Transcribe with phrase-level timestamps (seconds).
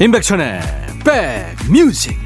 [0.00, 0.62] 임백천의
[1.04, 2.18] 백뮤직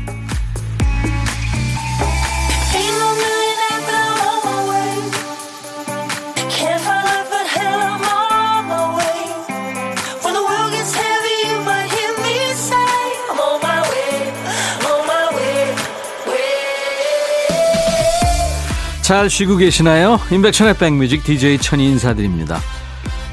[19.03, 20.21] 잘 쉬고 계시나요?
[20.31, 22.61] 임백천의 백뮤직 DJ 천이 인사드립니다.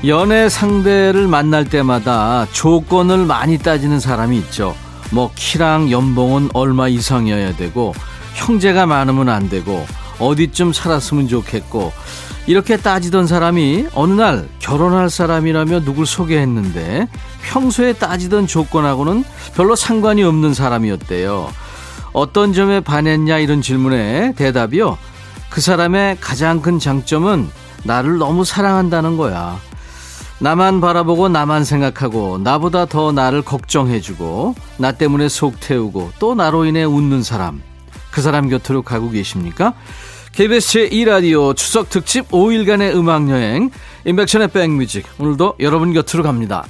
[0.08, 4.76] 연애 상대를 만날 때마다 조건을 많이 따지는 사람이 있죠.
[5.12, 7.94] 뭐 키랑 연봉은 얼마 이상이어야 되고
[8.34, 9.86] 형제가 많으면 안 되고
[10.18, 11.94] 어디쯤 살았으면 좋겠고
[12.48, 17.08] 이렇게 따지던 사람이 어느 날 결혼할 사람이라며 누굴 소개했는데
[17.44, 19.24] 평소에 따지던 조건하고는
[19.56, 21.52] 별로 상관이 없는 사람이었대요.
[22.14, 24.98] 어떤 점에 반했냐 이런 질문에 대답이요.
[25.52, 27.50] 그 사람의 가장 큰 장점은
[27.84, 29.60] 나를 너무 사랑한다는 거야.
[30.42, 36.84] 나만 바라보고 나만 생각하고 나보다 더 나를 걱정해주고 나 때문에 속 태우고 또 나로 인해
[36.84, 37.62] 웃는 사람
[38.10, 39.76] 그 사람 곁으로 가고 계십니까?
[40.32, 43.70] KBS 제2라디오 추석 특집 5일간의 음악여행
[44.06, 46.66] 인백션의 백뮤직 오늘도 여러분 곁으로 갑니다.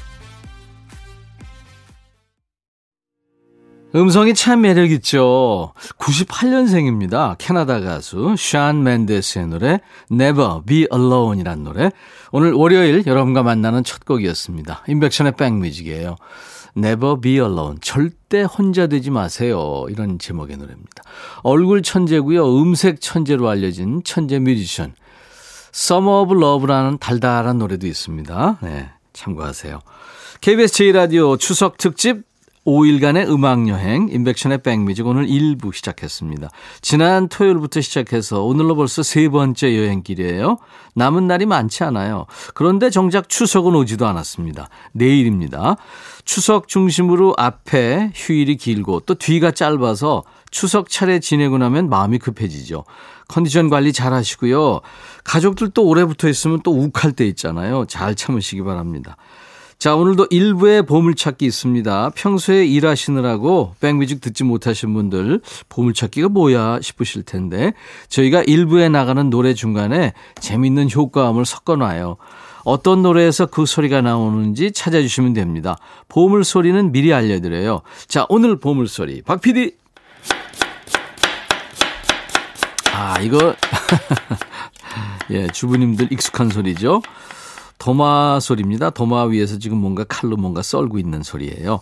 [3.93, 5.73] 음성이 참 매력있죠.
[5.97, 7.35] 98년생입니다.
[7.37, 11.91] 캐나다 가수 샤안 맨데스의 노래 Never Be Alone이란 노래.
[12.31, 14.83] 오늘 월요일 여러분과 만나는 첫 곡이었습니다.
[14.87, 16.15] 인백션의 백뮤직이에요.
[16.77, 17.79] Never Be Alone.
[17.81, 19.85] 절대 혼자 되지 마세요.
[19.89, 21.03] 이런 제목의 노래입니다.
[21.43, 22.61] 얼굴 천재고요.
[22.61, 24.93] 음색 천재로 알려진 천재 뮤지션.
[25.73, 28.59] Summer of Love라는 달달한 노래도 있습니다.
[28.61, 29.79] 네, 참고하세요.
[30.39, 32.30] KBS 제2라디오 추석 특집
[32.65, 36.49] 5일간의 음악여행, 인백션의 백뮤직 오늘 1부 시작했습니다.
[36.81, 40.57] 지난 토요일부터 시작해서 오늘로 벌써 세 번째 여행길이에요.
[40.93, 42.27] 남은 날이 많지 않아요.
[42.53, 44.69] 그런데 정작 추석은 오지도 않았습니다.
[44.91, 45.75] 내일입니다.
[46.23, 52.83] 추석 중심으로 앞에 휴일이 길고 또 뒤가 짧아서 추석 차례 지내고 나면 마음이 급해지죠.
[53.27, 54.81] 컨디션 관리 잘 하시고요.
[55.23, 57.85] 가족들도 오래 붙어 있으면 또 욱할 때 있잖아요.
[57.87, 59.15] 잘 참으시기 바랍니다.
[59.81, 62.11] 자, 오늘도 일부의 보물찾기 있습니다.
[62.13, 67.73] 평소에 일하시느라고 백뮤직 듣지 못하신 분들 보물찾기가 뭐야 싶으실 텐데
[68.07, 72.17] 저희가 일부에 나가는 노래 중간에 재밌는 효과음을 섞어놔요.
[72.63, 75.77] 어떤 노래에서 그 소리가 나오는지 찾아주시면 됩니다.
[76.09, 77.81] 보물 소리는 미리 알려드려요.
[78.07, 79.77] 자, 오늘 보물 소리 박 PD.
[82.93, 83.55] 아, 이거
[85.31, 87.01] 예, 주부님들 익숙한 소리죠.
[87.81, 88.91] 도마 소리입니다.
[88.91, 91.81] 도마 위에서 지금 뭔가 칼로 뭔가 썰고 있는 소리예요.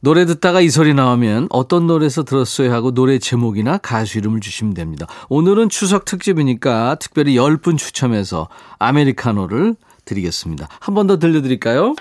[0.00, 5.06] 노래 듣다가 이 소리 나오면 어떤 노래에서 들었어요 하고 노래 제목이나 가수 이름을 주시면 됩니다.
[5.28, 10.66] 오늘은 추석 특집이니까 특별히 10분 추첨해서 아메리카노를 드리겠습니다.
[10.80, 11.94] 한 번 더 들려드릴까요?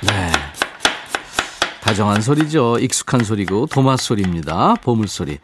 [0.00, 0.32] 네.
[1.82, 2.78] 다정한 소리죠.
[2.80, 4.76] 익숙한 소리고 도마 소리입니다.
[4.82, 5.38] 보물 소리.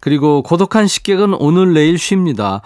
[0.00, 2.60] 그리고 고독한 식객은 오늘 내일 쉽니다.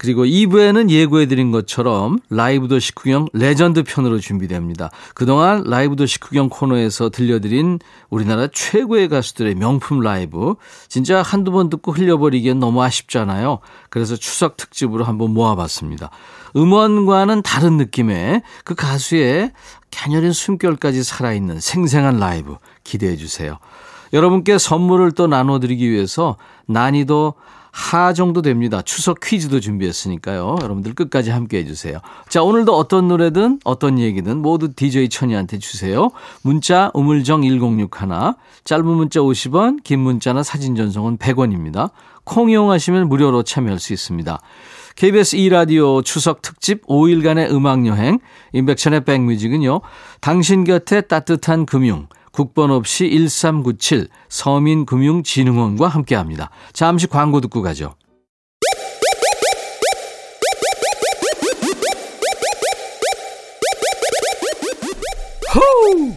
[0.00, 4.90] 그리고 2부에는 예고해드린 것처럼 라이브도 식후경 레전드 편으로 준비됩니다.
[5.12, 7.78] 그동안 라이브도 식후경 코너에서 들려드린
[8.08, 10.54] 우리나라 최고의 가수들의 명품 라이브
[10.88, 13.58] 진짜 한두 번 듣고 흘려버리기엔 너무 아쉽잖아요.
[13.90, 16.08] 그래서 추석 특집으로 한번 모아봤습니다.
[16.56, 19.52] 음원과는 다른 느낌의 그 가수의
[19.90, 23.58] 갸녀린 숨결까지 살아있는 생생한 라이브 기대해 주세요.
[24.14, 27.34] 여러분께 선물을 또 나눠드리기 위해서 난이도
[27.72, 28.82] 하 정도 됩니다.
[28.82, 30.56] 추석 퀴즈도 준비했으니까요.
[30.62, 32.00] 여러분들 끝까지 함께 해주세요.
[32.28, 36.10] 자, 오늘도 어떤 노래든 어떤 얘기든 모두 DJ 천이한테 주세요.
[36.42, 37.88] 문자 우물정 1061
[38.64, 41.90] 짧은 문자 50원 긴 문자나 사진 전송은 100원입니다.
[42.24, 44.40] 콩 이용하시면 무료로 참여할 수 있습니다.
[44.96, 48.18] KBS 2라디오 추석 특집 5일간의 음악여행
[48.52, 49.80] 인백천의 백뮤직은요.
[50.20, 56.50] 당신 곁에 따뜻한 금융 국번 없이 1397 서민금융진흥원과 함께합니다.
[56.72, 57.94] 잠시 광고 듣고 가죠.
[65.54, 66.14] 호우!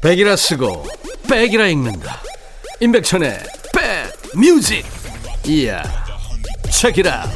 [0.00, 0.84] 백이라 쓰고
[1.28, 2.20] 백이라 읽는다.
[2.80, 3.38] 임백천의
[3.74, 4.84] 백 뮤직.
[5.46, 5.82] 이야.
[6.70, 7.26] 책이라.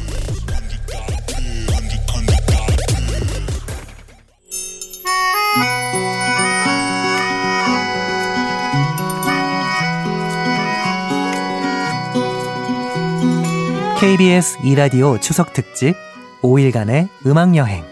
[13.98, 15.94] KBS 이라디오 추석 특집
[16.42, 17.82] 5일간의 음악 여행.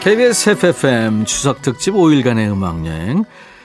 [0.00, 3.24] KBS FFM 추석 특집 5일간의 음악 여행.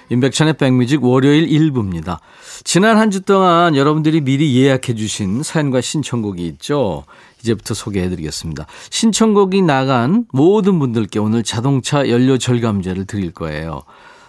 [0.10, 2.20] 임백천의 백뮤직 월요일 1부입니다.
[2.64, 7.06] 지난 한 주 동안 여러분들이 미리 예약해 주신 사연과 신청곡이 있죠.
[7.42, 8.66] 이제부터 소개해 드리겠습니다.
[8.90, 13.84] 신청곡이 나간 모든 분들께 오늘 자동차 연료 절감제를 드릴 거예요.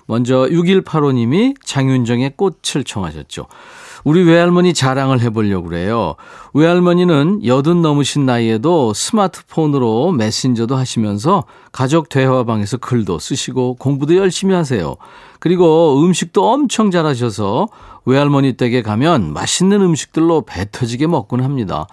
[0.07, 3.47] 먼저 6185님이 장윤정의 꽃을 청하셨죠.
[4.05, 6.15] 우리 외할머니 자랑을 해보려고 그래요.
[6.55, 14.97] 외할머니는 여든 넘으신 나이에도 스마트폰으로 메신저도 하시면서 가족 대화방에서 글도 쓰시고 공부도 열심히 하세요.
[15.39, 17.69] 그리고 음식도 엄청 잘하셔서
[18.05, 21.87] 외할머니 댁에 가면 맛있는 음식들로 배 터지게 먹곤 합니다.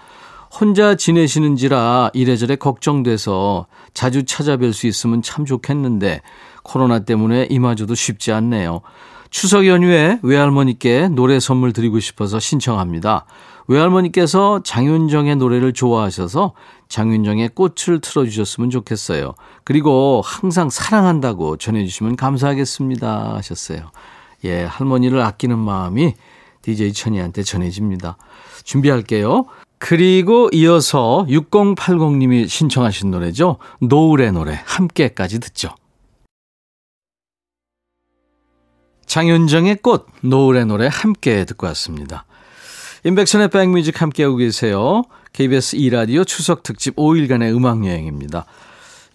[0.50, 6.22] 혼자 지내시는지라 이래저래 걱정돼서 자주 찾아뵐 수 있으면 참 좋겠는데
[6.64, 8.82] 코로나 때문에 이마저도 쉽지 않네요.
[9.30, 13.26] 추석 연휴에 외할머니께 노래 선물 드리고 싶어서 신청합니다.
[13.68, 16.54] 외할머니께서 장윤정의 노래를 좋아하셔서
[16.88, 19.34] 장윤정의 꽃을 틀어주셨으면 좋겠어요.
[19.64, 23.92] 그리고 항상 사랑한다고 전해주시면 감사하겠습니다 하셨어요.
[24.46, 26.14] 예, 할머니를 아끼는 마음이
[26.62, 28.18] DJ 천이한테 전해집니다.
[28.64, 29.46] 준비할게요.
[29.80, 33.58] 그리고 이어서 6080님이 신청하신 노래죠.
[33.80, 35.70] 노을의 노래 함께까지 듣죠.
[39.08, 42.26] 장윤정의 꽃, 노을의 노래 함께 듣고 왔습니다.
[43.04, 45.04] 인백션의 백뮤직 함께하고 계세요.
[45.34, 48.46] KBS 2라디오 추석 특집 5일간의 음악여행입니다.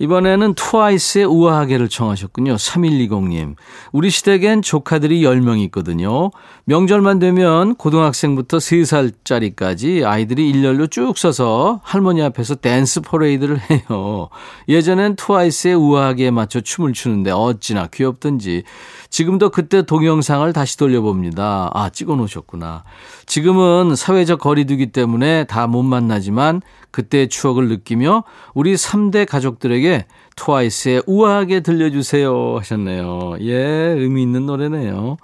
[0.03, 2.57] 이번에는 트와이스의 우아하게를 청하셨군요.
[2.57, 3.55] 3120님.
[3.93, 6.33] 우리 시댁엔 조카들이 10명 있거든요.
[6.65, 14.29] 명절만 되면 고등학생부터 3살짜리까지 아이들이 일렬로 쭉 서서 할머니 앞에서 댄스 퍼레이드를 해요.
[14.69, 18.65] 예전엔 트와이스의 우아하게에 맞춰 춤을 추는데 어찌나 귀엽던지.
[19.09, 21.71] 지금도 그때 동영상을 다시 돌려봅니다.
[21.75, 22.83] 아, 찍어 놓으셨구나.
[23.27, 26.61] 지금은 사회적 거리두기 때문에 다 못 만나지만
[26.91, 29.92] 그때의 추억을 느끼며 우리 3대 가족들에게
[30.37, 33.37] 트와이스의 우아하게 들려주세요 하셨네요.
[33.41, 35.17] 예, 의미 있는 노래네요.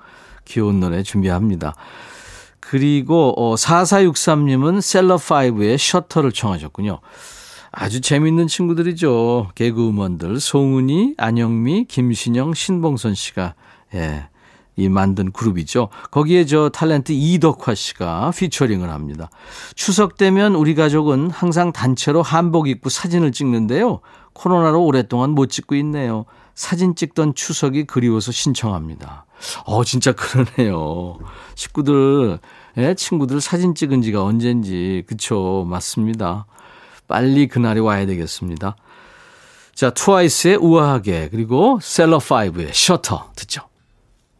[0.44, 1.74] 귀여운 노래 준비합니다.
[2.60, 7.00] 그리고 어, 4463님은 셀러5의 셔터를 청하셨군요.
[7.70, 9.50] 아주 재밌는 친구들이죠.
[9.54, 13.54] 개그우먼들 송은이, 안영미, 김신영, 신봉선 씨가
[13.94, 14.28] 예,
[14.76, 15.88] 이 만든 그룹이죠.
[16.10, 19.28] 거기에 저 탤런트 이덕화 씨가 피처링을 합니다.
[19.74, 24.00] 추석 되면 우리 가족은 항상 단체로 한복 입고 사진을 찍는데요.
[24.38, 26.24] 코로나로 오랫동안 못 찍고 있네요.
[26.54, 29.26] 사진 찍던 추석이 그리워서 신청합니다.
[29.64, 31.18] 어, 진짜 그러네요.
[31.54, 32.38] 식구들,
[32.78, 35.04] 예, 친구들 사진 찍은 지가 언젠지.
[35.06, 35.64] 그쵸.
[35.68, 36.46] 맞습니다.
[37.06, 38.76] 빨리 그날이 와야 되겠습니다.
[39.74, 43.62] 자, 트와이스의 우아하게, 그리고 셀러5의 셔터 듣죠.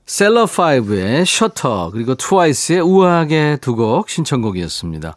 [0.07, 5.15] 셀러5의 셔터 그리고 트와이스의 우아하게 두 곡 신청곡이었습니다.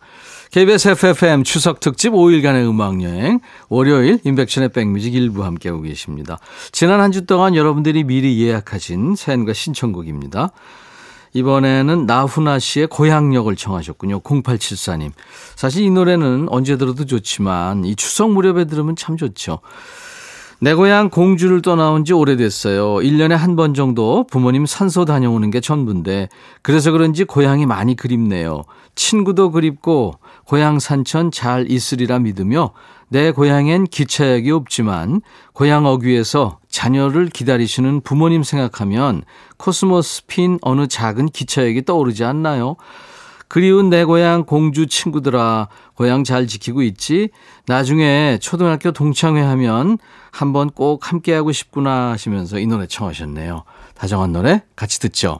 [0.51, 3.39] KBS FFM 추석 특집 5일간의 음악여행
[3.69, 6.39] 월요일 인백션의 백뮤직 일부 함께하고 계십니다.
[6.74, 10.51] 지난 한 주 동안 여러분들이 미리 예약하신 사연과 신청곡입니다.
[11.33, 14.19] 이번에는 나훈아 씨의 고향역을 청하셨군요.
[14.21, 15.12] 0874님.
[15.56, 19.59] 사실 이 노래는 언제 들어도 좋지만 이 추석 무렵에 들으면 참 좋죠.
[20.59, 22.95] 내 고향 공주를 떠나온 지 오래됐어요.
[22.95, 26.29] 1년에 한 번 정도 부모님 산소 다녀오는 게 전부인데
[26.62, 28.63] 그래서 그런지 고향이 많이 그립네요.
[28.96, 30.13] 친구도 그립고
[30.51, 32.72] 고향 산천 잘 있으리라 믿으며
[33.08, 35.22] 내 고향엔 기차역이 없지만
[35.53, 39.24] 고향 어귀에서 자녀를 기다리시는 부모님 생각하면
[39.55, 42.75] 코스모스 핀 어느 작은 기차역이 떠오르지 않나요?
[43.48, 47.29] 그리운 내 고향 공주 친구들아, 고향 잘 지키고 있지?
[47.65, 50.00] 나중에 초등학교 동창회 하면
[50.31, 53.63] 한번 꼭 함께하고 싶구나 하시면서 이 노래 청하셨네요.
[53.96, 55.39] 다정한 노래 같이 듣죠.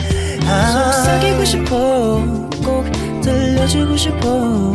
[0.71, 2.23] 속삭이고 싶어
[2.63, 2.85] 꼭
[3.21, 4.73] 들려주고 싶어.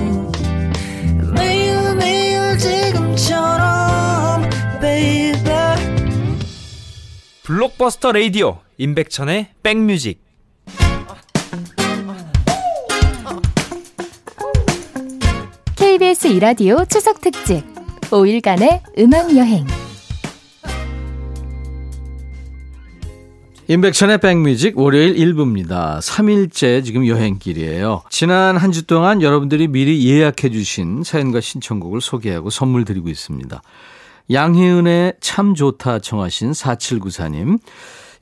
[1.35, 4.43] 매우 매우 지금처럼
[4.81, 5.43] baby.
[7.45, 10.23] 블록버스터 레이디오 임백천의 백뮤직.
[15.77, 17.65] KBS 이라디오 추석 특집
[18.11, 19.67] 5일간의 음악 여행.
[23.69, 25.99] 인백션의 백뮤직 월요일 1부입니다.
[25.99, 28.03] 3일째 지금 여행길이에요.
[28.11, 33.61] 지난 한 주 동안 여러분들이 미리 예약해 주신 사연과 신청곡을 소개하고 선물 드리고 있습니다.
[34.31, 37.59] 양희은의 참 좋다 청하신 4794님.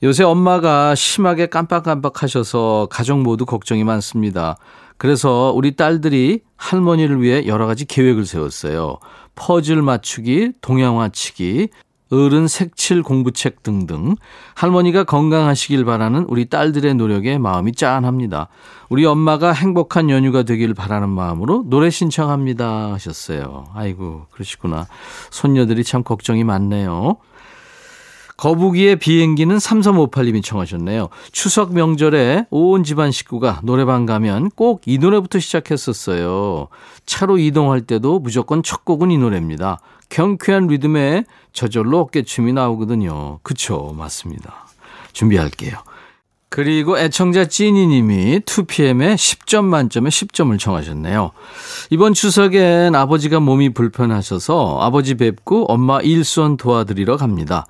[0.01, 4.57] 요새 엄마가 심하게 깜빡깜빡 하셔서 가족 모두 걱정이 많습니다.
[4.97, 8.97] 그래서 우리 딸들이 할머니를 위해 여러 가지 계획을 세웠어요.
[9.35, 11.67] 퍼즐 맞추기, 동양화 치기,
[12.11, 14.15] 어른 색칠 공부책 등등
[14.53, 18.47] 할머니가 건강하시길 바라는 우리 딸들의 노력에 마음이 짠합니다.
[18.89, 23.65] 우리 엄마가 행복한 연휴가 되길 바라는 마음으로 노래 신청합니다 하셨어요.
[23.73, 24.87] 아이고 그러시구나.
[25.31, 27.17] 손녀들이 참 걱정이 많네요.
[28.37, 31.07] 거북이의 비행기는 3358님이 청하셨네요.
[31.31, 36.67] 추석 명절에 온 집안 식구가 노래방 가면 꼭 이 노래부터 시작했었어요.
[37.05, 39.79] 차로 이동할 때도 무조건 첫 곡은 이 노래입니다.
[40.09, 43.39] 경쾌한 리듬에 저절로 어깨춤이 나오거든요.
[43.43, 44.67] 그쵸, 맞습니다.
[45.13, 45.77] 준비할게요.
[46.49, 51.31] 그리고 애청자 찐이님이 2PM에 10점 만점에 10점을 청하셨네요.
[51.89, 57.65] 이번 추석엔 아버지가 몸이 불편하셔서 아버지 뵙고 엄마 일손 도와드리러 갑니다.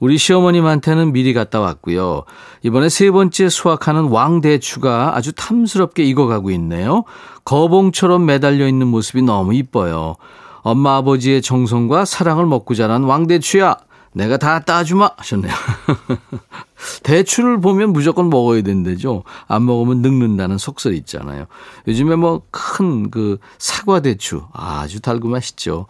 [0.00, 2.24] 우리 시어머님한테는 미리 갔다 왔고요.
[2.62, 7.04] 이번에 세 번째 수확하는 왕대추가 아주 탐스럽게 익어가고 있네요.
[7.44, 10.16] 거봉처럼 매달려 있는 모습이 너무 이뻐요.
[10.62, 13.76] 엄마 아버지의 정성과 사랑을 먹고 자란 왕대추야.
[14.14, 15.52] 내가 다 따주마 하셨네요.
[17.02, 19.24] 대추를 보면 무조건 먹어야 된대죠.
[19.46, 21.46] 안 먹으면 늙는다는 속설이 있잖아요.
[21.88, 25.86] 요즘에 뭐 큰 그 사과 대추 아주 달고 맛있죠.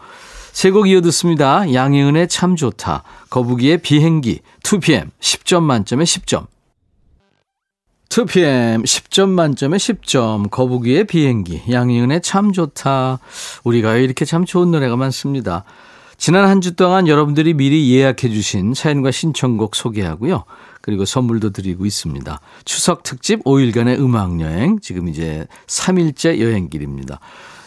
[0.52, 1.72] 세곡 이어 듣습니다.
[1.72, 3.02] 양희은의 참 좋다.
[3.30, 4.40] 거북이의 비행기.
[4.62, 6.46] 2PM 10점 만점에 10점.
[8.12, 10.50] 2PM 10점 만점에 10점.
[10.50, 11.62] 거북이의 비행기.
[11.70, 13.20] 양희은의 참 좋다.
[13.64, 15.64] 우리가 이렇게 참 좋은 노래가 많습니다.
[16.18, 20.44] 지난 한 주 동안 여러분들이 미리 예약해 주신 사연과 신청곡 소개하고요.
[20.82, 22.38] 그리고 선물도 드리고 있습니다.
[22.66, 24.78] 추석 특집 5일간의 음악 여행.
[24.80, 27.18] 지금 이제 3일째 여행길입니다.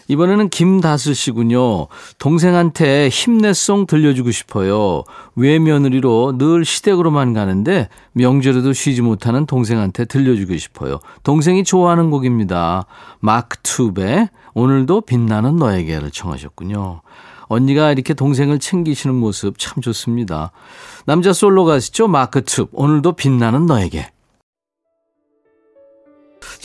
[0.08, 1.88] 이번에는 김다슬 씨군요.
[2.20, 5.04] 동생한테 힘내송 들려주고 싶어요.
[5.36, 11.00] 외며느리로 늘 시댁으로만 가는데 명절에도 쉬지 못하는 동생한테 들려주고 싶어요.
[11.24, 12.86] 동생이 좋아하는 곡입니다.
[13.20, 17.02] 마크툽의 오늘도 빛나는 너에게를 청하셨군요.
[17.48, 20.52] 언니가 이렇게 동생을 챙기시는 모습 참 좋습니다.
[21.06, 22.08] 남자 솔로 가시죠?
[22.08, 24.10] 마크툽 오늘도 빛나는 너에게.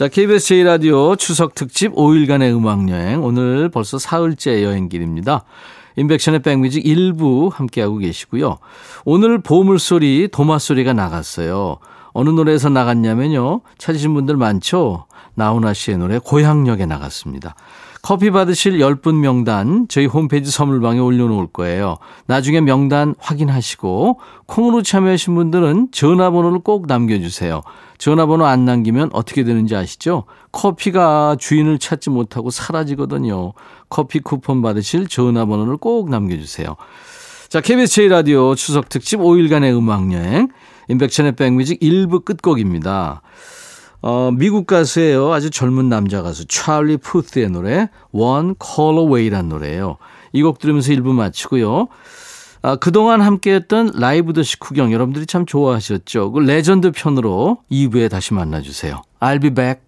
[0.00, 3.23] 자, KBS 제1라디오 추석 특집 5일간의 음악여행.
[3.23, 5.45] 오늘 벌써 사흘째 여행길입니다.
[5.97, 8.57] 임백천의 백뮤직 1부 함께하고 계시고요.
[9.04, 11.76] 오늘 보물소리, 도마소리가 나갔어요.
[12.14, 13.61] 어느 노래에서 나갔냐면요.
[13.76, 15.04] 찾으신 분들 많죠?
[15.35, 17.54] 나훈아 씨의 노래 고향역에 나갔습니다.
[18.02, 21.99] 커피 받으실 10분 명단 저희 홈페이지 선물방에 올려놓을 거예요.
[22.26, 27.62] 나중에 명단 확인하시고 콩으로 참여하신 분들은 전화번호를 꼭 남겨주세요.
[27.99, 30.25] 전화번호 안 남기면 어떻게 되는지 아시죠?
[30.52, 33.52] 커피가 주인을 찾지 못하고 사라지거든요.
[33.90, 36.76] 커피 쿠폰 받으실 전화번호를 꼭 남겨주세요.
[37.50, 40.49] 자, KBS 제1라디오 추석 특집 5일간의 음악여행
[40.88, 43.23] 임백천의 백뮤직 1부 끝곡입니다.
[44.02, 45.33] 어, 미국 가수예요.
[45.33, 49.99] 아주 젊은 남자 가수 찰리 푸스의 노래 One Call Away란 노래예요.
[50.33, 51.88] 이 곡 들으면서 1부 마치고요.
[52.62, 56.33] 아, 그동안 함께했던 라이브도 식후경 여러분들이 참 좋아하셨죠.
[56.33, 59.02] 그 레전드 편으로 2부에 다시 만나주세요.
[59.21, 59.80] I'll be back.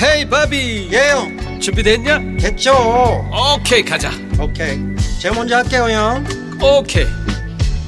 [0.00, 2.18] 헤이 바비 예영 준비됐냐?
[2.38, 2.70] 됐죠
[3.56, 4.78] 오케이 가자 오케이
[5.20, 6.24] 제가 먼저 할게요 형
[6.62, 7.04] 오케이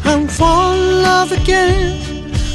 [0.02, 2.20] I'm fall in love again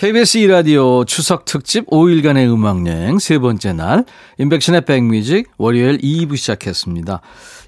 [0.00, 4.06] KBS 2라디오 추석 특집 5일간의 음악여행 세 번째 날
[4.38, 7.20] 인백션의 백뮤직 월요일 2부 시작했습니다.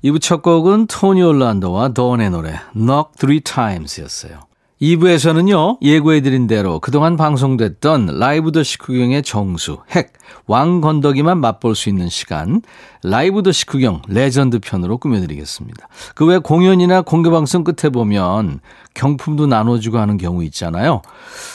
[0.02, 4.51] 2부 첫 곡은 토니 올란도와 더원의 노래 Knock Three Times였어요.
[4.82, 10.12] 2부에서는요, 예고해드린 대로 그동안 방송됐던 라이브도 식후경의 정수, 핵,
[10.48, 12.62] 왕 건더기만 맛볼 수 있는 시간,
[13.04, 15.86] 라이브도 식후경 레전드 편으로 꾸며드리겠습니다.
[16.16, 18.58] 그 외 공연이나 공개방송 끝에 보면
[18.94, 21.02] 경품도 나눠주고 하는 경우 있잖아요.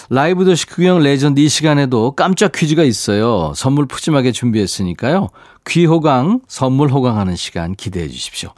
[0.09, 3.51] 라이브도 식후경 레전드 이 시간에도 깜짝 퀴즈가 있어요.
[3.57, 5.27] 선물 푸짐하게 준비했으니까요.
[5.67, 8.53] 귀호강, 선물 호강하는 시간 기대해 주십시오.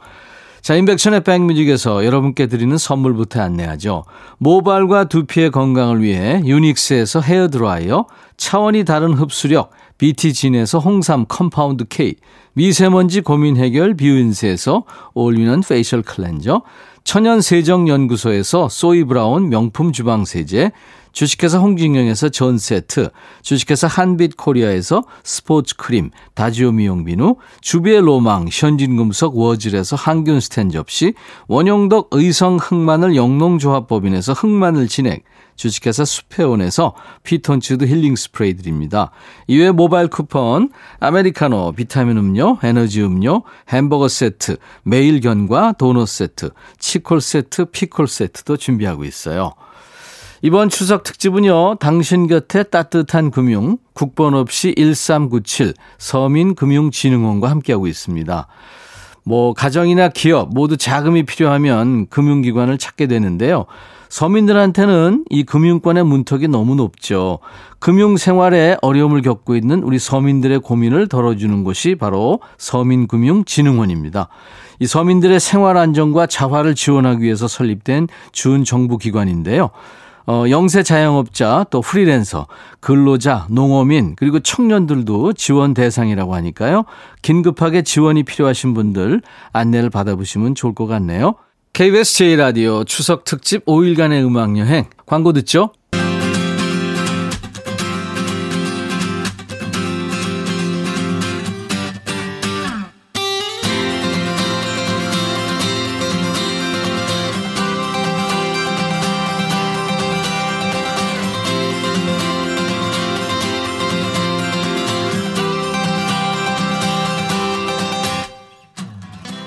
[0.62, 4.04] 자, 임백천의 백뮤직에서 여러분께 드리는 선물부터 안내하죠.
[4.38, 12.14] 모발과 두피의 건강을 위해 유닉스에서 헤어드라이어, 차원이 다른 흡수력, BT진에서 홍삼 compound K,
[12.52, 16.62] 미세먼지 고민 해결 뷰인스에서 올리는 facial cleanser,
[17.04, 20.72] 천연 세정 연구소에서 소이 브라운 명품 주방 세제,
[21.12, 23.10] 주식회사 홍진경에서 전 세트,
[23.42, 31.14] 주식회사 한빛 코리아에서 스포츠 크림, 다지오 미용 비누, 주비의 로망, 현진금속 워즐에서 항균 스탠 접시,
[31.48, 35.24] 원용덕 의성 흑마늘 영농조합법인에서 흑마늘 진액,
[35.56, 39.10] 주식회사 숲에온에서 피톤치드 힐링 스프레이 드립니다.
[39.46, 47.20] 이외에 모바일 쿠폰, 아메리카노, 비타민 음료, 에너지 음료, 햄버거 세트, 매일 견과 도넛 세트, 치콜
[47.20, 49.52] 세트, 피콜 세트도 준비하고 있어요.
[50.42, 58.46] 이번 추석 특집은요, 당신 곁에 따뜻한 금융, 국번 없이 1397 서민금융진흥원과 함께하고 있습니다.
[59.24, 63.66] 뭐, 가정이나 기업 모두 자금이 필요하면 금융기관을 찾게 되는데요.
[64.08, 67.38] 서민들한테는 이 금융권의 문턱이 너무 높죠.
[67.78, 74.28] 금융 생활에 어려움을 겪고 있는 우리 서민들의 고민을 덜어주는 곳이 바로 서민금융진흥원입니다.
[74.80, 79.70] 이 서민들의 생활 안정과 자활을 지원하기 위해서 설립된 준정부 기관인데요.
[80.30, 82.46] 어, 영세 자영업자, 또 프리랜서,
[82.78, 86.84] 근로자, 농어민, 그리고 청년들도 지원 대상이라고 하니까요.
[87.22, 89.22] 긴급하게 지원이 필요하신 분들
[89.52, 91.34] 안내를 받아보시면 좋을 것 같네요.
[91.72, 95.72] KBS 제1라디오 추석 특집 5일간의 음악여행 광고 듣죠?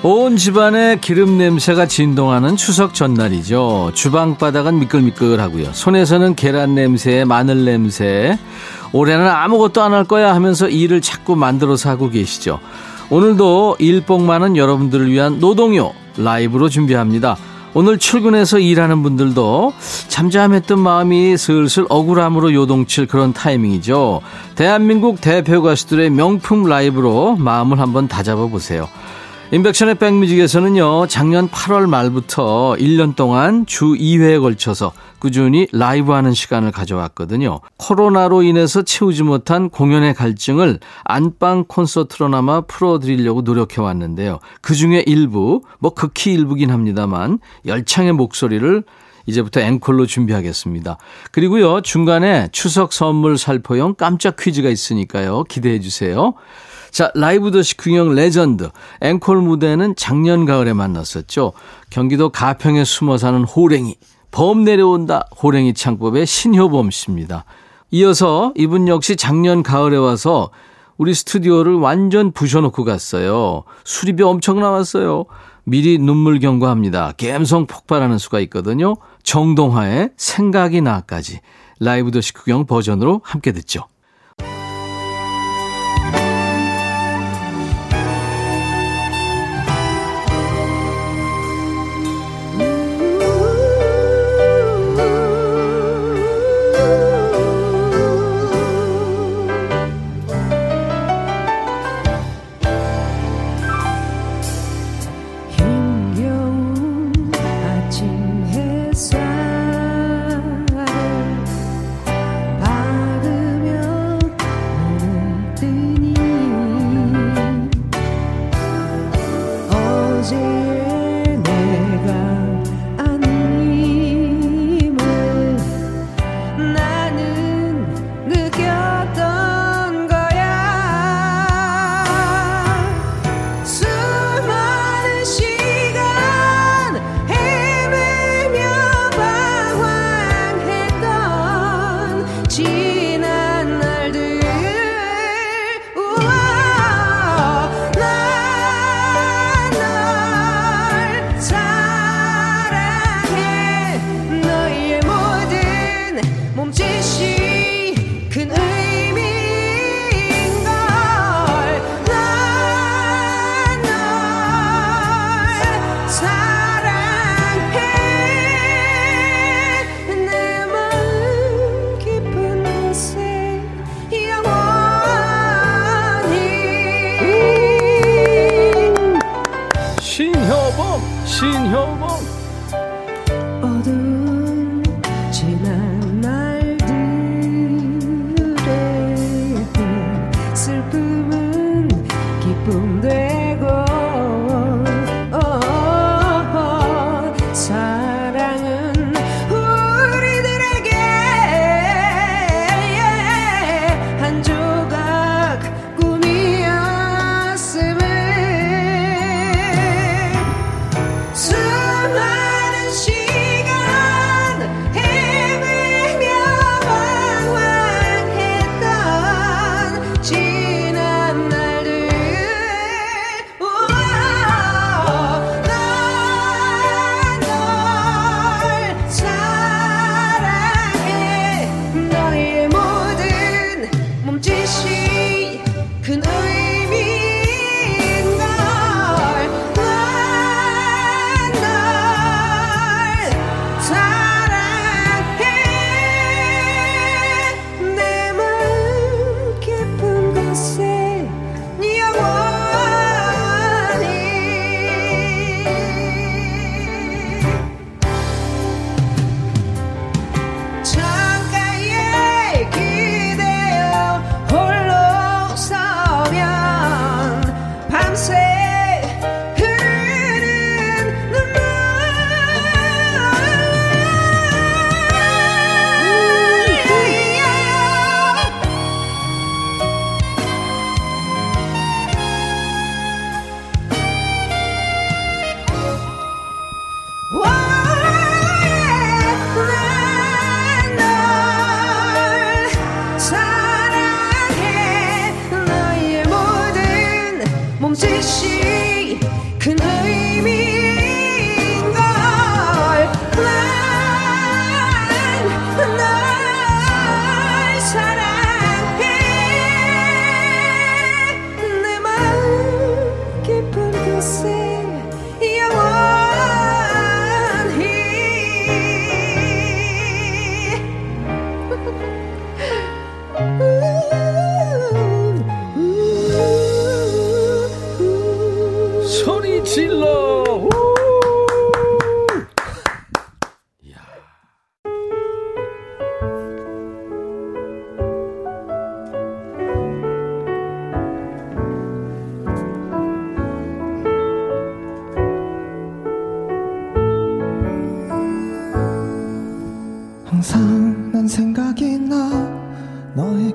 [0.06, 3.92] 온 집안에 기름 냄새가 진동하는 추석 전날이죠.
[3.94, 5.72] 주방 바닥은 미끌미끌하고요.
[5.72, 8.38] 손에서는 계란 냄새, 마늘 냄새.
[8.92, 12.60] 올해는 아무것도 안 할 거야 하면서 일을 자꾸 만들어서 하고 계시죠.
[13.08, 17.36] 오늘도 일복 많은 여러분들을 위한 노동요 라이브로 준비합니다.
[17.72, 19.72] 오늘 출근해서 일하는 분들도
[20.08, 24.20] 잠잠했던 마음이 슬슬 억울함으로 요동칠 그런 타이밍이죠.
[24.54, 28.86] 대한민국 대표 가수들의 명품 라이브로 마음을 한번 다잡아 보세요.
[29.54, 37.60] 인백션의 백뮤직에서는요, 작년 8월 말부터 1년 동안 주 2회에 걸쳐서 꾸준히 라이브 하는 시간을 가져왔거든요.
[37.76, 44.40] 코로나로 인해서 채우지 못한 공연의 갈증을 안방 콘서트로나마 풀어드리려고 노력해왔는데요.
[44.60, 48.82] 그 중에 일부, 뭐 극히 일부긴 합니다만, 열창의 목소리를
[49.26, 50.98] 이제부터 앵콜로 준비하겠습니다.
[51.30, 55.44] 그리고요, 중간에 추석 선물 살포용 깜짝 퀴즈가 있으니까요.
[55.44, 56.34] 기대해 주세요.
[56.94, 58.70] 자, 라이브도 식후경 레전드.
[59.00, 61.52] 앵콜 무대는 작년 가을에 만났었죠.
[61.90, 63.96] 경기도 가평에 숨어 사는 호랭이.
[64.30, 65.26] 범 내려온다.
[65.42, 67.46] 호랭이 창법의 신효범 씨입니다.
[67.90, 70.50] 이어서 이분 역시 작년 가을에 와서
[70.96, 73.64] 우리 스튜디오를 완전 부셔놓고 갔어요.
[73.82, 75.24] 수리비 엄청 나왔어요.
[75.64, 77.14] 미리 눈물 경고합니다.
[77.16, 78.94] 갬성 폭발하는 수가 있거든요.
[79.24, 81.40] 정동하의 생각이 나까지
[81.80, 83.88] 라이브도 식후경 버전으로 함께 듣죠.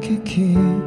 [0.09, 0.78] 너에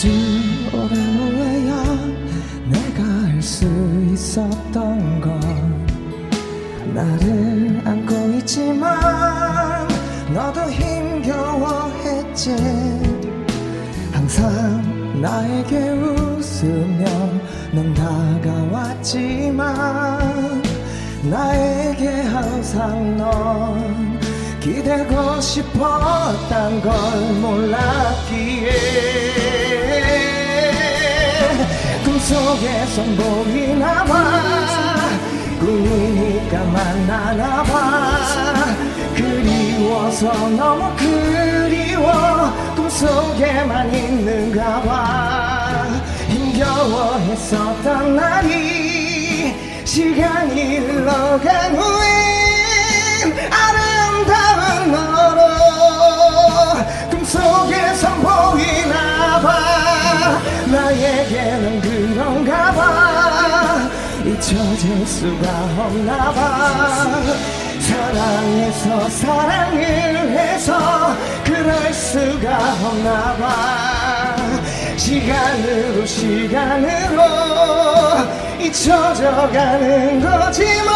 [0.00, 0.08] 아주
[0.72, 1.72] 오랜 후에야
[2.70, 3.66] 내가 알 수
[4.14, 5.38] 있었던 건
[6.94, 9.86] 나를 안고 있지만
[10.32, 12.56] 너도 힘겨워했지.
[14.10, 17.04] 항상 나에게 웃으며
[17.72, 19.68] 넌 다가왔지만
[21.24, 24.18] 나에게 항상 넌
[24.60, 26.92] 기대고 싶었단 걸
[27.42, 28.70] 몰랐기에
[29.40, 29.49] 꿈
[32.20, 34.40] 속에선 보이나 봐
[35.58, 38.18] 꿈이니까 만나나 봐.
[39.16, 42.52] 그리워서 너무 그리워.
[42.76, 45.86] 꿈속에만 있는가 봐.
[46.28, 49.54] 힘겨워했었던 날이
[49.84, 55.40] 시간이 흘러간 후엔 아름다운 너로
[57.10, 59.89] 꿈속에 선 보이나 봐
[60.66, 63.88] 나에게는 그런가 봐.
[64.24, 67.06] 잊혀질 수가 없나 봐.
[67.80, 74.36] 사랑해서 사랑을 해서 그럴 수가 없나 봐.
[74.96, 77.22] 시간으로 시간으로
[78.60, 80.94] 잊혀져 가는 거지만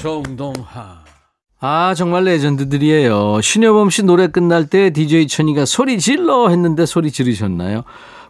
[0.00, 1.04] 정동하.
[1.68, 3.40] 아, 정말 레전드들이에요.
[3.40, 7.82] 신효범 씨 노래 끝날 때 DJ 천이가 소리 질러 했는데 소리 지르셨나요?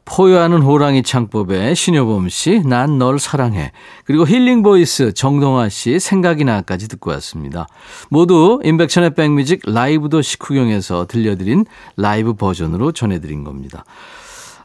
[0.07, 3.73] 포효하는 호랑이 창법에 신효범 씨, 난 널 사랑해.
[4.07, 7.67] 그리고 힐링 보이스 정동하 씨, 생각이 나까지 듣고 왔습니다.
[8.09, 11.67] 모두 임백천의 백뮤직 라이브도 식후경에서 들려드린
[11.99, 13.85] 라이브 버전으로 전해드린 겁니다.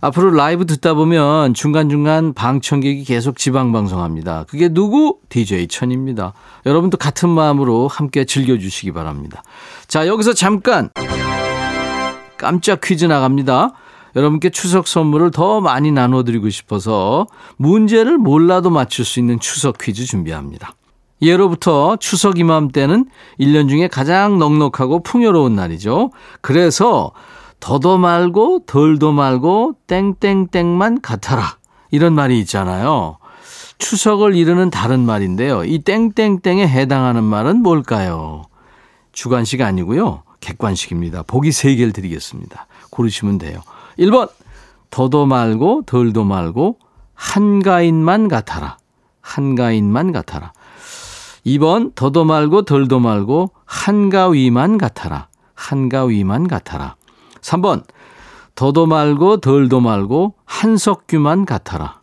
[0.02, 4.46] 앞으로 라이브 듣다 보면 중간중간 방청객이 계속 지방방송합니다.
[4.50, 5.20] 그게 누구?
[5.30, 6.34] DJ 천입니다.
[6.66, 9.44] 여러분도 같은 마음으로 함께 즐겨주시기 바랍니다.
[9.88, 10.90] 자, 여기서 잠깐
[12.38, 13.74] 깜짝 퀴즈 나갑니다.
[14.16, 20.74] 여러분께 추석 선물을 더 많이 나눠드리고 싶어서 문제를 몰라도 맞출 수 있는 추석 퀴즈 준비합니다.
[21.22, 23.06] 예로부터 추석 이맘때는
[23.40, 26.10] 1년 중에 가장 넉넉하고 풍요로운 날이죠.
[26.42, 27.12] 그래서
[27.62, 31.58] 더도 말고 덜도 말고 땡땡땡만 같아라.
[31.91, 33.17] 이런 말이 있잖아요.
[33.78, 35.63] 추석을 이르는 다른 말인데요.
[35.63, 38.43] 이 땡땡땡에 해당하는 말은 뭘까요?
[39.13, 40.24] 주관식 아니고요.
[40.39, 41.24] 객관식입니다.
[41.24, 42.65] 보기 3개를 드리겠습니다.
[42.89, 43.62] 고르시면 돼요.
[43.97, 44.30] 1번
[44.89, 46.80] 더도 말고 덜도 말고
[47.13, 48.78] 한가인만 같아라.
[49.21, 50.52] 한가인만 같아라.
[51.45, 55.28] 2번 더도 말고 덜도 말고 한가위만 같아라.
[55.54, 56.95] 한가위만 같아라.
[57.41, 57.84] 3번
[58.56, 62.01] 더도 말고 덜도 말고 한석규만 같아라.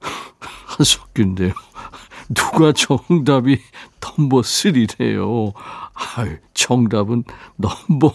[0.66, 1.52] 한석규인데요.
[2.34, 3.60] 누가 정답이
[4.00, 5.52] 넘버 3래요.
[6.16, 7.24] 아유, 정답은
[7.56, 8.12] 넘버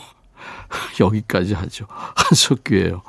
[1.00, 1.86] 여기까지 하죠.
[1.90, 3.02] 한석규예요.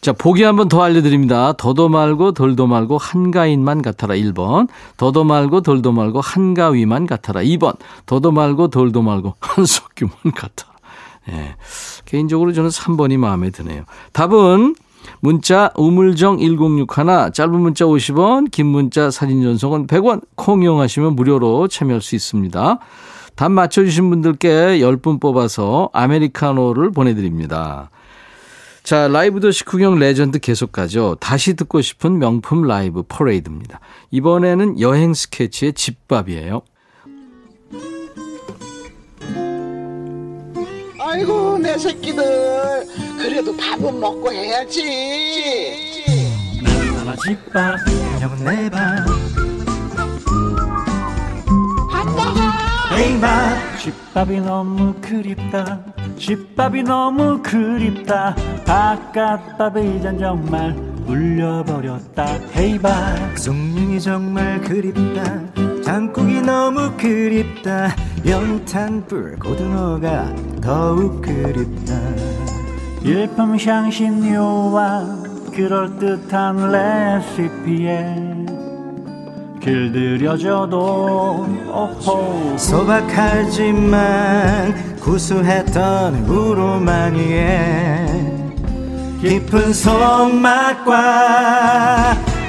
[0.00, 1.54] 자, 보기 한번 더 알려드립니다.
[1.54, 4.68] 더도 말고 덜도 말고 한가인만 같아라 1번.
[4.98, 7.76] 더도 말고 덜도 말고 한가위만 같아라 2번.
[8.04, 10.73] 더도 말고 덜도 말고 한석규만 같아라.
[11.30, 11.56] 예.
[12.04, 13.84] 개인적으로 저는 3번이 마음에 드네요.
[14.12, 14.74] 답은
[15.20, 22.00] 문자 우물정 1061 짧은 문자 50원 긴 문자 사진 전송은 100원 콩 이용하시면 무료로 참여할
[22.00, 22.78] 수 있습니다.
[23.34, 27.90] 답 맞춰주신 분들께 10분 뽑아서 아메리카노를 보내드립니다.
[28.82, 31.16] 자, 라이브도 식후경 레전드 계속 가죠.
[31.18, 33.80] 다시 듣고 싶은 명품 라이브 퍼레이드입니다.
[34.10, 36.60] 이번에는 여행 스케치의 집밥이에요.
[41.14, 42.86] 아이고 내 새끼들.
[43.16, 44.82] 그래도 밥은 먹고 해야지.
[47.24, 47.78] 집밥
[48.18, 48.80] 형은 내밥.
[52.98, 53.78] 애인밥.
[53.78, 55.80] 집밥이 너무 그립다.
[56.18, 58.34] 집밥이 너무 그립다.
[58.66, 62.26] 바깥밥에 이젠 정말 울려버렸다.
[62.56, 65.22] 헤이밥 숭늉이 정말 그립다.
[65.82, 67.94] 장국이 너무 그립다.
[68.26, 71.94] 연탄불 고등어가 더욱 그립다.
[73.02, 78.34] 일품 향신료와 그럴듯한 레시피에
[79.60, 82.56] 길들여져도 오호.
[82.58, 83.94] 소박하지만
[85.00, 87.64] 구수했던 우로마니에
[89.24, 90.92] 깊은 손맛과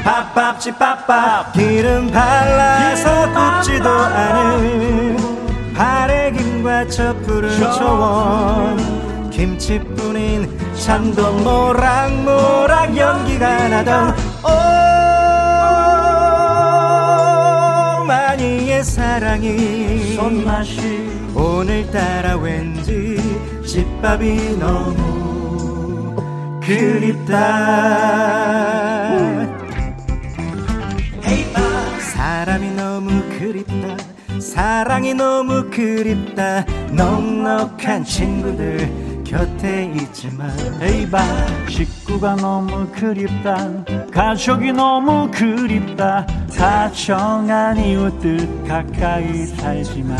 [0.03, 1.53] 밥밥집 밥밥.
[1.53, 5.15] 기름 발라서 굽지도 않은
[5.73, 9.29] 바래김과 저 푸른 초원.
[9.29, 14.13] 김치뿐인 참도 모락모락 연기가 나던
[18.03, 23.17] 오마니의 사랑이 손맛이 오늘따라 왠지
[23.65, 25.24] 집밥이 너무
[26.65, 27.35] 그립다.
[31.99, 33.97] 사람이 너무 그립다.
[34.39, 36.65] 사랑이 너무 그립다.
[36.91, 40.51] 넉넉한 친구들 곁에 있지만.
[40.81, 41.19] 에이바
[41.69, 43.85] 식구가 너무 그립다.
[44.11, 46.25] 가족이 너무 그립다.
[46.57, 50.17] 다정한 이웃들 가까이 살지만.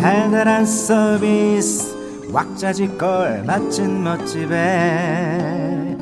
[0.00, 1.95] 달달한 서비스
[2.36, 5.96] 왁자지껄 맛진 멋집에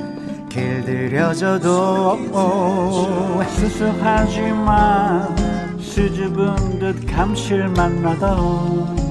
[0.49, 2.19] 길들여져도
[3.51, 5.37] 수수하지만
[5.79, 9.05] 수줍은 듯 감칠맛 나던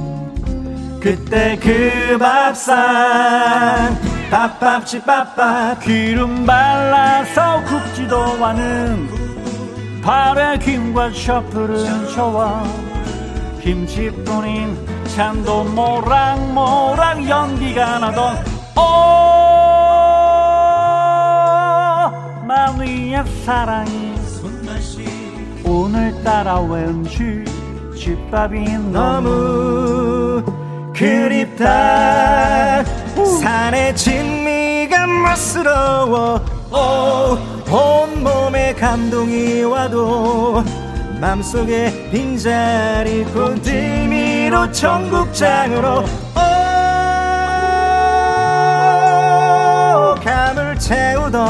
[0.99, 3.97] 그때 그 밥상
[4.29, 9.07] 밥밥집 밥밥 기름 발라서 굽지도 않은
[10.01, 12.65] 바래김과 셔플은 좋아
[13.61, 14.75] 김치뿐인
[15.15, 18.43] 참도 모락모락 연기가 나던
[18.75, 18.81] 오
[22.47, 24.13] 마미의 사랑이
[25.63, 27.45] 오늘따라 왠지
[27.95, 30.43] 집밥이 너무
[30.95, 32.83] 그립다.
[33.41, 36.41] 산의 진미가 멋스러워.
[37.71, 40.63] 온몸에 감동이 와도
[41.19, 46.03] 맘속에 빈자리 고드미로 청국장으로
[46.35, 46.39] 오
[50.23, 51.43] 감을 채우던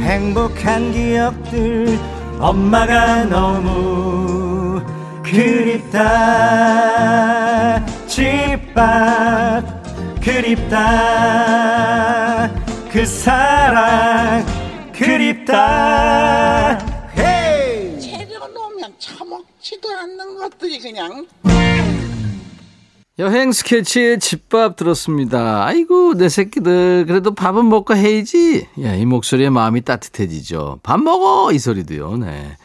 [0.00, 1.98] 행복한 기억들
[2.38, 4.82] 엄마가 너무
[5.22, 6.04] 그립다.
[8.06, 9.64] 집밥
[10.22, 10.74] 그립다.
[12.92, 14.44] 그 사랑
[14.92, 16.78] 그립다
[17.18, 21.26] 헤이 재료 놓으면 처먹지도 않는 것들이 그냥
[23.18, 25.64] 여행 스케치의 집밥 들었습니다.
[25.64, 27.06] 아이고, 내 새끼들.
[27.06, 28.66] 그래도 밥은 먹고 해야지.
[28.82, 30.80] 야, 이 목소리에 마음이 따뜻해지죠.
[30.82, 31.52] 밥 먹어!
[31.52, 32.56] 이 소리도요, 네.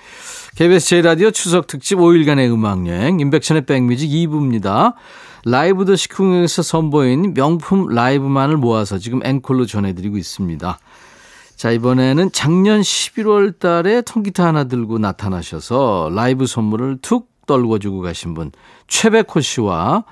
[0.55, 4.95] KBS 제라디오 추석 특집 5일간의 음악여행, 인백션의 백뮤직 2부입니다.
[5.45, 10.79] 라이브 더 시쿵에서 선보인 명품 라이브만을 모아서 지금 앵콜로 전해드리고 있습니다.
[11.55, 18.51] 자, 이번에는 작년 11월 달에 통기타 하나 들고 나타나셔서 라이브 선물을 툭 떨궈주고 가신 분,
[18.87, 20.03] 최백호 씨와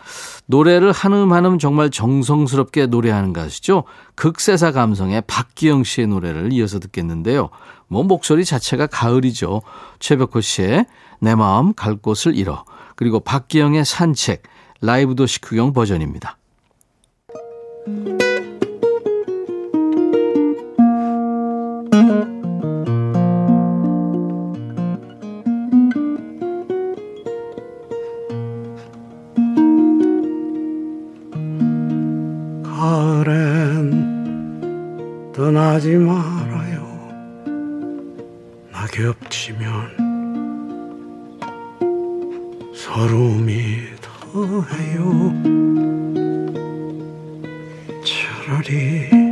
[0.48, 3.84] 노래를 한음 한음 정말 정성스럽게 노래하는 가수죠.
[4.16, 7.50] 극세사 감성의 박기영 씨의 노래를 이어서 듣겠는데요.
[7.88, 9.62] 뭐 목소리 자체가 가을이죠.
[10.00, 10.88] 최백호 씨의
[11.20, 12.66] 내 마음 갈 곳을 잃어.
[12.96, 14.42] 그리고 박기영의 산책,
[14.82, 16.38] 라이브 도시 구경 버전입니다.
[32.98, 33.92] 가을엔
[35.32, 36.82] 떠나지 말아요.
[38.72, 39.62] 낙엽 치면
[42.74, 43.82] 서름이
[44.34, 45.32] 더해요.
[48.04, 49.27] 차라리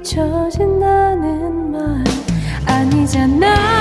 [0.00, 2.04] 잊혀진다는 말
[2.66, 3.79] 아니잖아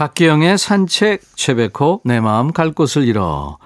[0.00, 3.58] 박기영의 산책, 최백호, 내 마음 갈 곳을 잃어.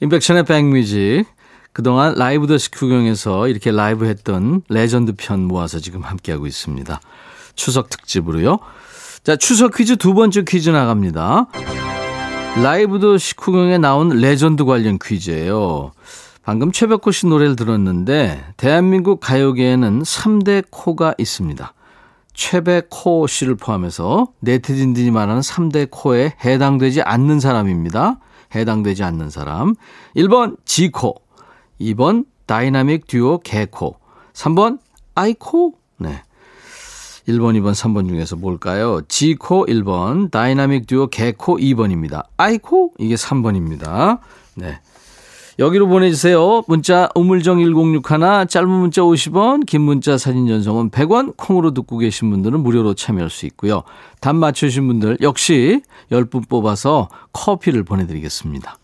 [0.00, 1.24] 임백천의 백뮤직.
[1.72, 7.00] 그동안 라이브도 식후경에서 이렇게 라이브 했던 레전드 편 모아서 지금 함께하고 있습니다.
[7.54, 8.58] 추석 특집으로요.
[9.22, 11.46] 자, 추석 퀴즈 두 번째 퀴즈 나갑니다.
[12.60, 15.92] 라이브도 식후경에 나온 레전드 관련 퀴즈예요.
[16.42, 21.72] 방금 최백호 씨 노래를 들었는데 대한민국 가요계에는 3대 코가 있습니다.
[22.36, 28.20] 최백호 씨를 포함해서 네티즌들이 말하는 3대 코에 해당되지 않는 사람입니다.
[28.54, 29.74] 해당되지 않는 사람.
[30.14, 31.16] 1번 지코,
[31.80, 33.96] 2번 다이나믹 듀오 개코,
[34.34, 34.78] 3번
[35.14, 35.74] 아이코.
[35.96, 36.22] 네.
[37.26, 39.00] 1번, 2번, 3번 중에서 뭘까요?
[39.08, 42.26] 지코 1번, 다이나믹 듀오 개코 2번입니다.
[42.36, 44.20] 아이코 이게 3번입니다.
[44.54, 44.78] 네.
[45.58, 46.64] 여기로 보내주세요.
[46.66, 52.60] 문자 우물정 1061 짧은 문자 50원 긴 문자 사진 전송은 100원 콩으로 듣고 계신 분들은
[52.60, 53.82] 무료로 참여할 수 있고요.
[54.20, 55.80] 답 맞추신 분들 역시
[56.12, 58.76] 10분 뽑아서 커피를 보내드리겠습니다.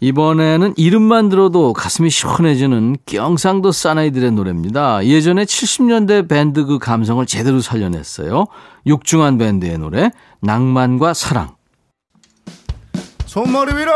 [0.00, 5.06] 이번에는 이름만 들어도 가슴이 시원해지는 경상도 사나이들의 노래입니다.
[5.06, 8.46] 예전에 70년대 밴드 그 감성을 제대로 살려냈어요.
[8.86, 10.10] 육중한 밴드의 노래
[10.40, 11.54] 낭만과 사랑.
[13.24, 13.92] 손머리 위로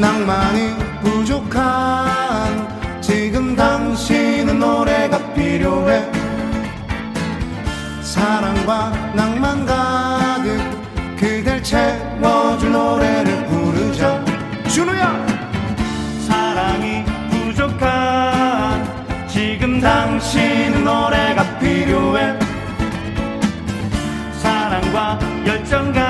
[0.00, 6.17] 낭만이 부족한 지금 당신은 노래가 필요해.
[8.18, 10.58] 사랑과 낭만 가득
[11.16, 14.24] 그댈 채워줄 노래를 부르자
[14.68, 15.24] 준우야!
[16.26, 22.36] 사랑이 부족한 지금 당신 노래가 필요해.
[24.40, 26.07] 사랑과 열정 가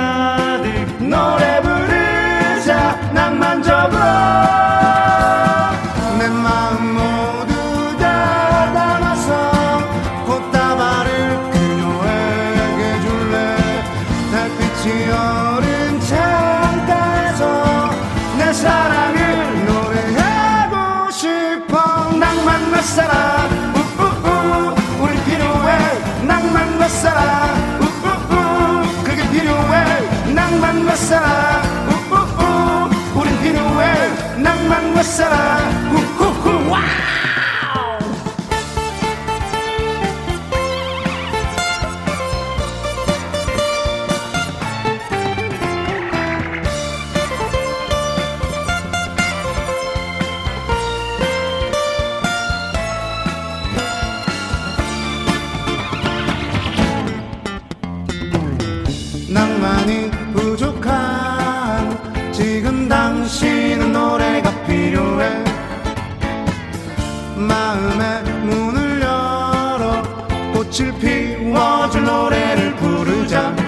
[70.78, 73.67] 꽃을 피워줄 노래를 부르자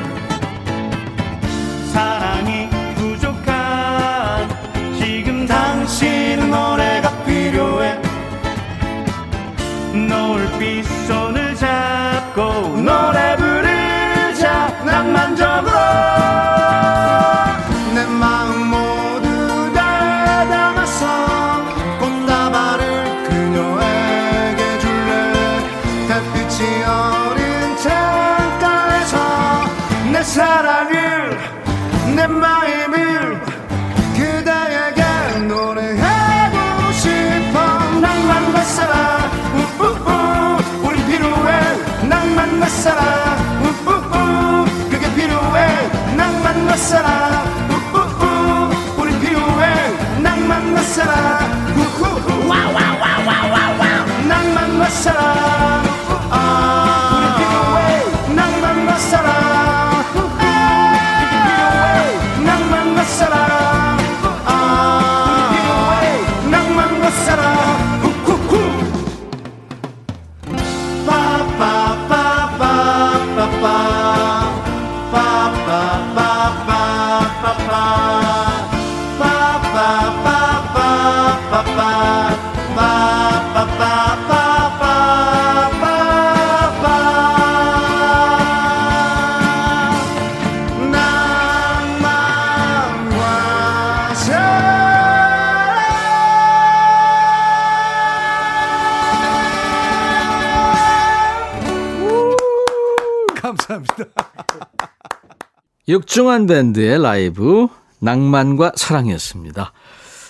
[105.90, 107.66] 육중완 밴드의 라이브
[107.99, 109.72] 낭만과 사랑이었습니다.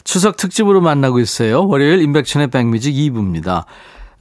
[0.05, 1.67] 추석 특집으로 만나고 있어요.
[1.67, 3.67] 월요일 임백천의 백뮤직 2부입니다.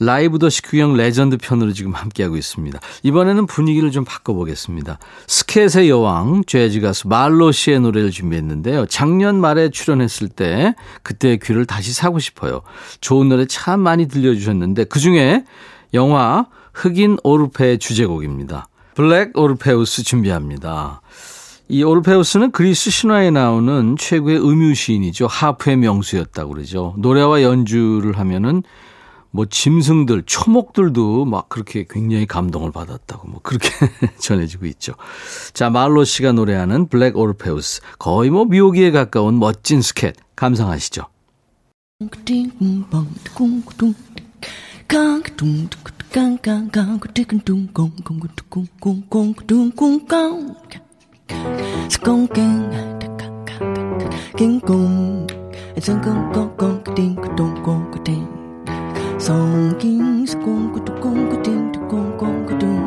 [0.01, 2.79] 라이브도 식후경 레전드 편으로 지금 함께하고 있습니다.
[3.03, 4.99] 이번에는 분위기를 좀 바꿔보겠습니다.
[5.27, 8.87] 스캣의 여왕, 재즈 가수 말로 씨의 노래를 준비했는데요.
[8.87, 12.63] 작년 말에 출연했을 때 그때의 귀를 다시 사고 싶어요.
[12.99, 15.45] 좋은 노래 참 많이 들려주셨는데 그중에
[15.93, 18.67] 영화 흑인 오르페의 주제곡입니다.
[18.99, 20.99] 블랙 오르페우스 준비합니다.
[21.71, 25.27] 이 오르페우스는 그리스 신화에 나오는 최고의 음유 시인이죠.
[25.27, 26.95] 하프의 명수였다고 그러죠.
[26.97, 28.63] 노래와 연주를 하면은
[29.29, 33.69] 뭐 짐승들, 초목들도 막 그렇게 굉장히 감동을 받았다고 뭐 그렇게
[34.17, 34.93] 전해지고 있죠.
[35.53, 37.81] 자, 말로 씨가 노래하는 블랙 오르페우스.
[37.99, 41.03] 거의 뭐 묘기에 가까운 멋진 스캣 감상하시죠.
[51.89, 52.59] skunking
[54.37, 55.27] king kong
[55.75, 58.27] it's a gong gong gong ding dong gong ding
[59.19, 62.83] song king skunk to gong ding to gong gong ding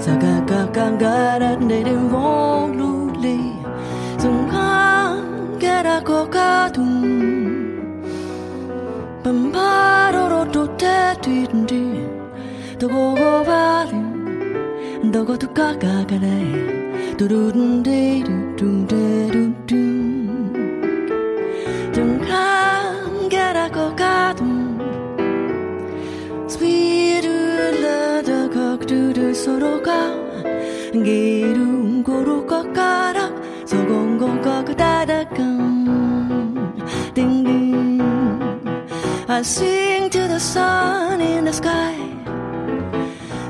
[0.00, 2.90] saga ga ga ga ra ne de vong lu
[3.22, 3.36] le
[4.22, 4.68] song ga
[5.62, 6.92] ga ra ko ga dum
[9.24, 9.70] pam pa
[10.14, 11.82] ro ro te ti ndi
[12.78, 14.00] to go go va le
[15.12, 16.81] do go to ga ga ga
[39.42, 41.96] I sing to the sun in the sky.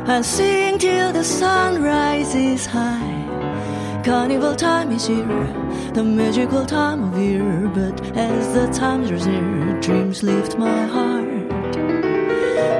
[0.06, 3.11] I sing till the sun rises high.
[4.04, 5.46] Carnival time is here,
[5.94, 7.70] the magical time of year.
[7.72, 11.52] But as the time draws near, dreams lift my heart.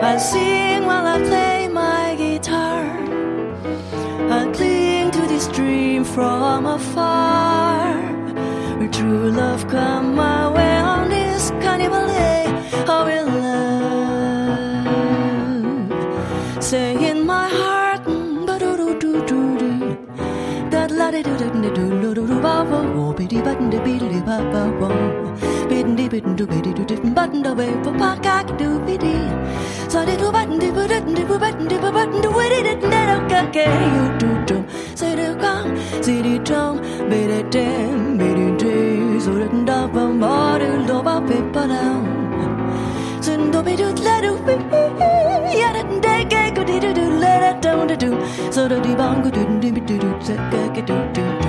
[0.03, 2.83] I sing while I play my guitar.
[4.33, 8.03] I cling to this dream from afar.
[8.79, 10.19] Where true love come
[21.13, 23.79] đi đu đu đu đu đu đu đu ba vô wo bi đi bắt đi
[23.85, 24.89] bi đi ba ba wo
[25.71, 28.67] bi đi bi đu bi đi đu đi bắt đâu về ba ba ca đu
[28.87, 29.15] bi đi
[29.89, 32.49] so đi đu bắt đi bu đu đi bu bắt đi bu bắt đu bi
[32.51, 34.57] đi đu đu đâu ca kê yêu đu đu
[34.95, 36.79] say đu quang gì đi trong
[37.11, 41.37] bi đi đêm bi đi đi rồi đu đu ba ba đu đu ba bi
[41.55, 41.97] ba nào
[43.21, 44.55] xin đu bi đu la đu bi
[45.61, 46.92] ya đu đu kê đu đi đu
[47.63, 48.11] down to do.
[48.51, 51.42] So da dee bong, do do do do do do do do do do.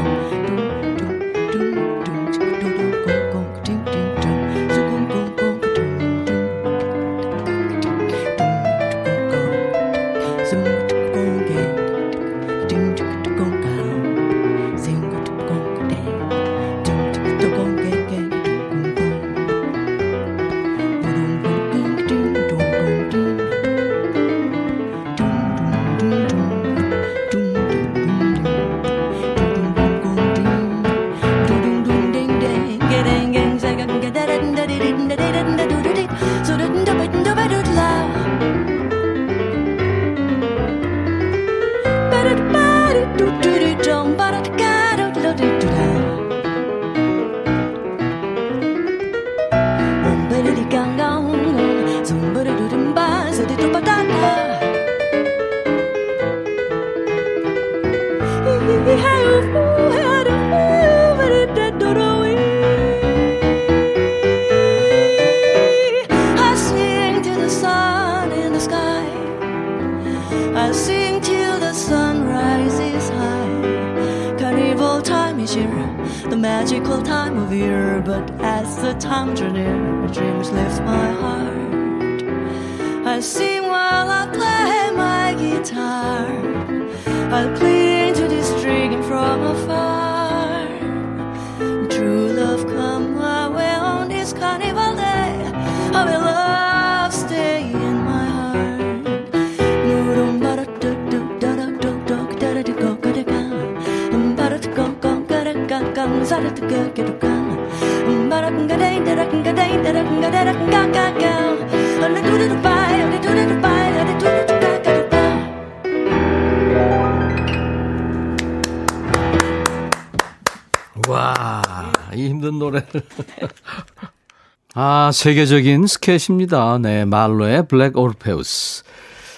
[125.14, 126.80] 세계적인 스케치입니다.
[126.80, 128.84] 네, 말로의 블랙 오르페우스.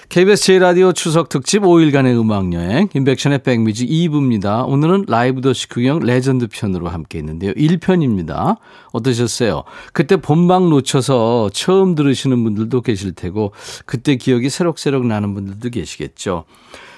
[0.08, 4.68] KBS 제1라디오 추석 특집 5일간의 음악여행, 임백천의 백뮤직 2부입니다.
[4.68, 7.54] 오늘은 라이브 더 식후경 레전드 편으로 함께 했는데요.
[7.54, 8.58] 1편입니다.
[8.94, 9.64] 어떠셨어요?
[9.94, 13.52] 그때 본방 놓쳐서 처음 들으시는 분들도 계실 테고,
[13.86, 16.46] 그때 기억이 새록새록 나는 분들도 계시겠죠.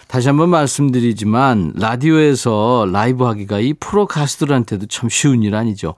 [0.07, 5.95] 다시 한번 말씀드리지만, 라디오에서 라이브 하기가 이 프로 가수들한테도 참 쉬운 일 아니죠.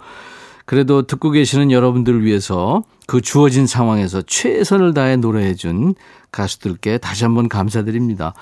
[0.70, 5.96] 그래도 듣고 계시는 여러분들을 위해서 그 주어진 상황에서 최선을 다해 노래해준
[6.32, 8.36] 가수들께 다시 한번 감사드립니다.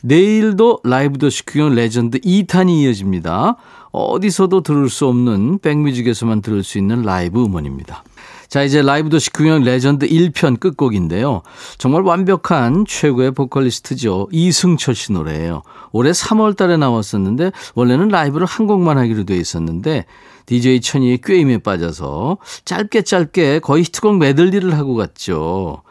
[0.00, 3.56] 내일도 라이브 더 식후경 레전드 2탄이 이어집니다.
[3.90, 8.04] 어디서도 들을 수 없는 백뮤직에서만 들을 수 있는 라이브 음원입니다.
[8.46, 11.42] 자, 이제 라이브 더 식후경 레전드 1편 끝곡인데요.
[11.78, 14.28] 정말 완벽한 최고의 보컬리스트죠.
[14.30, 15.62] 이승철 씨 노래예요.
[15.90, 20.04] 올해 3월 달에 나왔었는데 원래는 라이브를 한 곡만 하기로 돼 있었는데
[20.46, 25.82] DJ 천이의 꾀임에 빠져서 짧게 짧게 거의 히트곡 메들리를 하고 갔죠.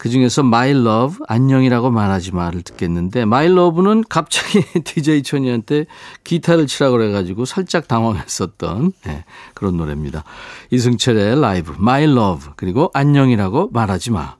[0.00, 5.84] 그 중에서 My Love, 안녕이라고 말하지 마를 듣겠는데, My Love는 갑자기 DJ 천이한테
[6.24, 10.24] 기타를 치라고 그래가지고 살짝 당황했었던 네, 그런 노래입니다.
[10.70, 14.36] 이승철의 라이브, My Love, 그리고 안녕이라고 말하지 마.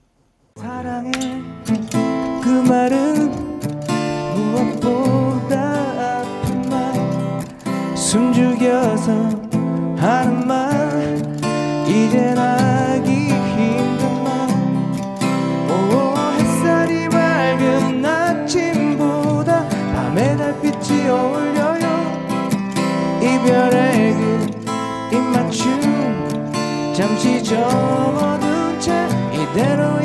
[0.57, 1.13] 사랑해
[2.43, 3.31] 그 말은
[4.35, 9.50] 무엇보다 아픈 말 숨죽여서
[10.01, 11.19] 하는 말
[11.87, 14.49] 이젠 하기 힘들만
[15.69, 21.87] 오 햇살이 밝은 아침보다 밤의 달빛이 어울려요.
[23.21, 25.81] 이별의 그 입맞춤.
[26.95, 30.01] 잠시 접어둔 채 이대로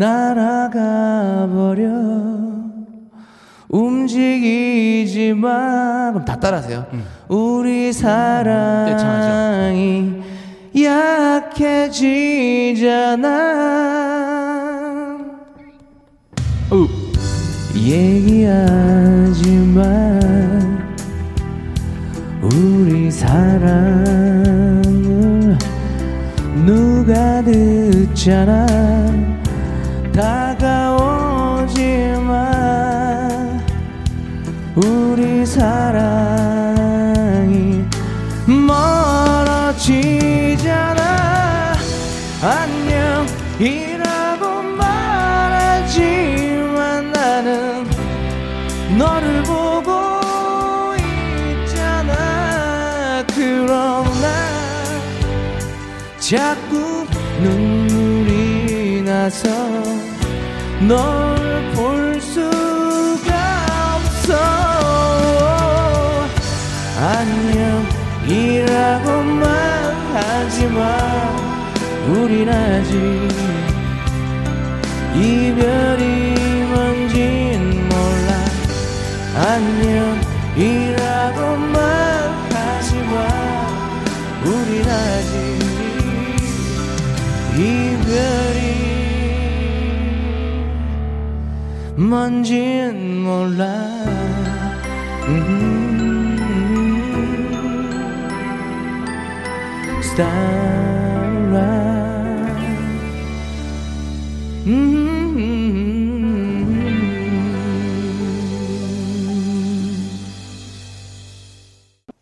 [0.00, 1.90] 날아가 버려.
[3.68, 6.10] 움직이지 마.
[6.10, 6.86] 그럼 다 따라하세요.
[7.28, 8.62] 우리 사랑이
[10.74, 12.08] 약해지잖아.
[17.76, 19.82] 얘기하지 마.
[22.42, 24.48] 우리 사랑을
[26.64, 28.99] 누가 듣잖아
[56.30, 57.04] 자꾸
[57.42, 59.48] 눈물이 나서
[60.86, 61.40] 널
[61.74, 63.32] 볼 수가
[63.96, 64.34] 없어.
[68.28, 69.46] 안녕이라고만
[70.14, 70.78] 하지마.
[72.12, 72.94] 우린 아직
[75.16, 76.04] 이별이
[76.70, 78.30] 뭔진 몰라.
[79.34, 80.99] 안녕이라
[87.60, 88.58] 이별이
[91.96, 93.66] 뭔진 몰라
[95.28, 96.38] 음,
[100.02, 101.60] Starlight
[104.66, 105.00] 음.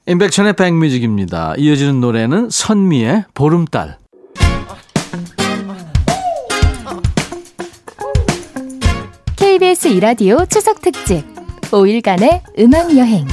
[0.09, 1.55] 임백천의 백뮤직입니다.
[1.59, 3.99] 이어지는 노래는 선미의 보름달.
[9.68, 11.24] KBS 1라디오 추석 특집
[11.70, 13.26] 5일간의 음악 여행.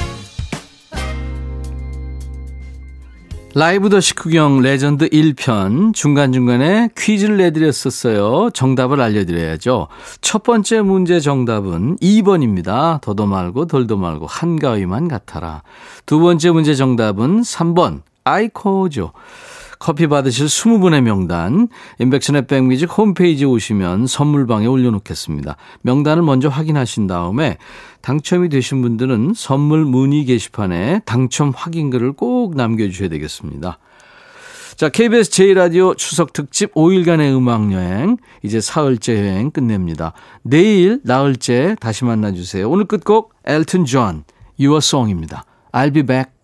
[3.54, 8.50] 라이브 더 식후경 레전드 1편 중간중간에 퀴즈를 내드렸었어요.
[8.50, 9.88] 정답을 알려드려야죠.
[10.20, 13.00] 첫 번째 문제 정답은 2번입니다.
[13.00, 15.62] 더도 말고 덜도 말고 한가위만 같아라.
[16.04, 19.12] 두 번째 문제 정답은 3번 아이코죠.
[19.78, 21.68] 커피 받으실 20분의 명단
[21.98, 25.56] 임백천의 백뮤직 홈페이지에 오시면 선물방에 올려놓겠습니다.
[25.82, 27.58] 명단을 먼저 확인하신 다음에
[28.02, 33.78] 당첨이 되신 분들은 선물 문의 게시판에 당첨 확인글을 꼭 남겨주셔야 되겠습니다.
[34.76, 40.12] 자, KBS 제1라디오 추석 특집 5일간의 음악여행, 이제 사흘째 여행 끝냅니다.
[40.42, 42.68] 내일, 나흘째 다시 만나주세요.
[42.68, 44.24] 오늘 끝곡 엘튼 존,
[44.60, 45.44] Your Song입니다.
[45.72, 46.35] I'll be back.